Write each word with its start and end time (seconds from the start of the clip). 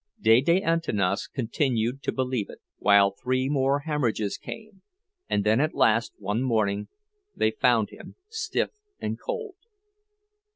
Dede 0.19 0.63
Antanas 0.63 1.27
continued 1.27 2.01
to 2.01 2.11
believe 2.11 2.49
it, 2.49 2.57
while 2.79 3.11
three 3.11 3.47
more 3.47 3.81
hemorrhages 3.81 4.35
came; 4.35 4.81
and 5.29 5.43
then 5.43 5.59
at 5.61 5.75
last 5.75 6.11
one 6.17 6.41
morning 6.41 6.87
they 7.35 7.51
found 7.51 7.91
him 7.91 8.15
stiff 8.27 8.71
and 8.99 9.19
cold. 9.19 9.53